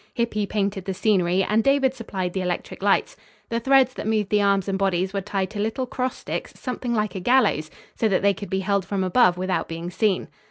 Hippy 0.15 0.47
painted 0.47 0.85
the 0.85 0.95
scenery 0.95 1.43
and 1.43 1.63
David 1.63 1.93
supplied 1.93 2.33
the 2.33 2.41
electric 2.41 2.81
lights. 2.81 3.15
The 3.49 3.59
threads 3.59 3.93
that 3.93 4.07
moved 4.07 4.31
the 4.31 4.41
arms 4.41 4.67
and 4.67 4.75
bodies 4.75 5.13
were 5.13 5.21
tied 5.21 5.51
to 5.51 5.59
little 5.59 5.85
cross 5.85 6.17
sticks 6.17 6.59
something 6.59 6.95
like 6.95 7.13
a 7.13 7.19
gallows, 7.19 7.69
so 7.95 8.07
that 8.07 8.23
they 8.23 8.33
could 8.33 8.49
be 8.49 8.61
held 8.61 8.83
from 8.83 9.03
above 9.03 9.37
without 9.37 9.67
being 9.67 9.91
seen." 9.91 10.27